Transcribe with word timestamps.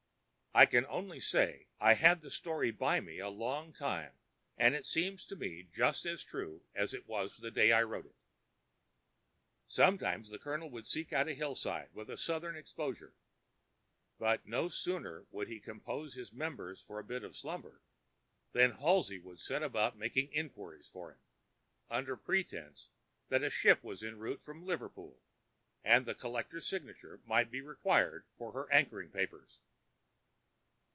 I 0.53 0.65
can 0.65 0.85
only 0.87 1.21
say 1.21 1.69
I 1.79 1.93
have 1.93 1.99
had 2.01 2.19
the 2.21 2.29
story 2.29 2.71
by 2.71 2.99
me 2.99 3.19
a 3.19 3.29
long 3.29 3.71
time, 3.71 4.11
and 4.57 4.75
it 4.75 4.85
seems 4.85 5.25
to 5.27 5.37
me 5.37 5.69
just 5.71 6.05
as 6.05 6.25
true 6.25 6.61
as 6.75 6.93
it 6.93 7.07
was 7.07 7.37
the 7.37 7.51
day 7.51 7.71
I 7.71 7.83
wrote 7.83 8.05
it. 8.07 8.15
Sometimes 9.69 10.29
the 10.29 10.37
Colonel 10.37 10.69
would 10.71 10.87
seek 10.87 11.13
out 11.13 11.29
a 11.29 11.33
hillside 11.33 11.87
with 11.93 12.09
a 12.09 12.17
southern 12.17 12.57
exposure; 12.57 13.13
but 14.19 14.45
no 14.45 14.67
sooner 14.67 15.25
would 15.31 15.47
he 15.47 15.61
compose 15.61 16.15
his 16.15 16.33
members 16.33 16.81
for 16.81 16.99
a 16.99 17.03
bit 17.05 17.23
of 17.23 17.37
slumber, 17.37 17.81
than 18.51 18.71
Halsey 18.71 19.19
would 19.19 19.39
set 19.39 19.63
about 19.63 19.95
making 19.97 20.33
inquiries 20.33 20.89
for 20.89 21.13
him, 21.13 21.19
under 21.89 22.17
pretence 22.17 22.89
that 23.29 23.41
a 23.41 23.49
ship 23.49 23.85
was 23.85 24.03
en 24.03 24.19
route 24.19 24.41
from 24.43 24.65
Liverpool, 24.65 25.17
and 25.85 26.05
the 26.05 26.13
collector's 26.13 26.67
signature 26.67 27.21
might 27.25 27.49
be 27.51 27.61
required 27.61 28.25
for 28.37 28.51
her 28.51 28.69
anchoring 28.69 29.11
papers. 29.11 29.61